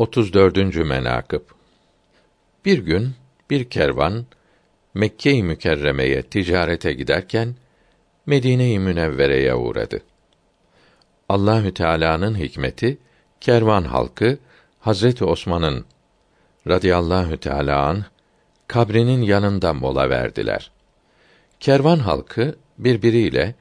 [0.00, 0.76] 34.
[0.76, 1.40] menakıb
[2.64, 3.14] Bir gün
[3.50, 4.26] bir kervan
[4.94, 7.54] Mekke-i Mükerreme'ye ticarete giderken
[8.26, 10.00] Medine-i Münevvere'ye uğradı.
[11.28, 12.98] Allahü Teala'nın hikmeti
[13.40, 14.38] kervan halkı
[14.78, 15.84] Hazreti Osman'ın
[16.68, 18.04] radıyallahu teala an
[18.66, 20.70] kabrinin yanında mola verdiler.
[21.60, 23.54] Kervan halkı birbiriyle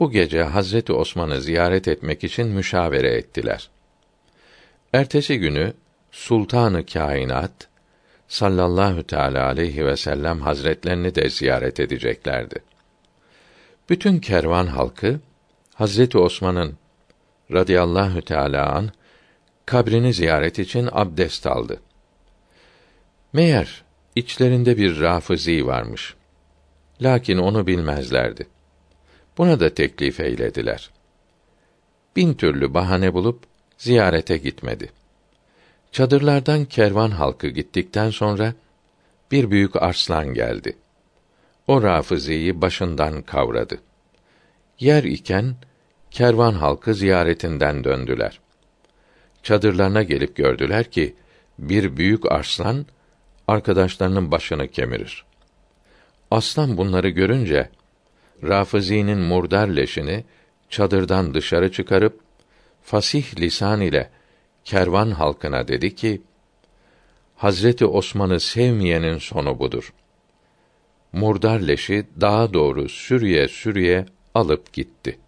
[0.00, 3.70] bu gece Hazreti Osman'ı ziyaret etmek için müşavere ettiler.
[4.92, 5.72] Ertesi günü
[6.10, 7.68] Sultanı Kainat
[8.28, 12.62] sallallahu teala aleyhi ve sellem hazretlerini de ziyaret edeceklerdi.
[13.88, 15.20] Bütün kervan halkı
[15.74, 16.76] Hazreti Osman'ın
[17.52, 18.90] radıyallahu teala an
[19.66, 21.80] kabrini ziyaret için abdest aldı.
[23.32, 23.84] Meğer
[24.16, 26.14] içlerinde bir rafizi varmış.
[27.00, 28.46] Lakin onu bilmezlerdi.
[29.38, 30.90] Buna da teklif eylediler.
[32.16, 33.51] Bin türlü bahane bulup
[33.82, 34.90] ziyarete gitmedi.
[35.92, 38.54] Çadırlardan kervan halkı gittikten sonra
[39.30, 40.76] bir büyük arslan geldi.
[41.66, 43.78] O Rafizi'yi başından kavradı.
[44.80, 45.54] Yer iken
[46.10, 48.40] kervan halkı ziyaretinden döndüler.
[49.42, 51.14] Çadırlarına gelip gördüler ki
[51.58, 52.86] bir büyük arslan
[53.48, 55.24] arkadaşlarının başını kemirir.
[56.30, 57.68] Aslan bunları görünce
[58.42, 60.24] Rafizi'nin murdar leşini
[60.68, 62.20] çadırdan dışarı çıkarıp
[62.82, 64.10] fasih lisan ile
[64.64, 66.22] kervan halkına dedi ki:
[67.36, 69.92] Hazreti Osman'ı sevmeyenin sonu budur.
[71.12, 75.18] Murdar leşi daha doğru sürüye sürüye alıp gitti.